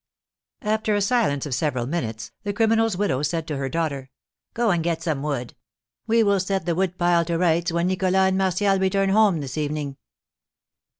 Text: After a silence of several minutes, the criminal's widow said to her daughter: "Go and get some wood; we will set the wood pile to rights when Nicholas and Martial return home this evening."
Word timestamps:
After 0.63 0.95
a 0.95 0.99
silence 1.01 1.45
of 1.45 1.53
several 1.53 1.85
minutes, 1.85 2.31
the 2.41 2.53
criminal's 2.53 2.97
widow 2.97 3.21
said 3.21 3.47
to 3.47 3.57
her 3.57 3.69
daughter: 3.69 4.09
"Go 4.55 4.71
and 4.71 4.83
get 4.83 5.03
some 5.03 5.21
wood; 5.21 5.53
we 6.07 6.23
will 6.23 6.39
set 6.39 6.65
the 6.65 6.73
wood 6.73 6.97
pile 6.97 7.23
to 7.25 7.37
rights 7.37 7.71
when 7.71 7.85
Nicholas 7.85 8.15
and 8.15 8.35
Martial 8.35 8.79
return 8.79 9.09
home 9.09 9.41
this 9.41 9.59
evening." 9.59 9.97